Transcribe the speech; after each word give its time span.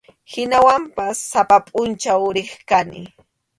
Hinawanpas 0.31 1.17
sapa 1.31 1.57
pʼunchaw 1.67 2.21
riq 2.35 2.51
kani. 2.69 3.01